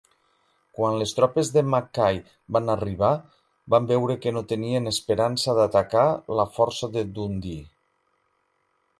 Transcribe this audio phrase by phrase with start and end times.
[0.77, 2.15] Quan les tropes de Mackay
[2.55, 3.09] van arribar,
[3.73, 6.07] van veure que no tenien esperança d'atacar
[6.39, 7.61] la força de Dundee.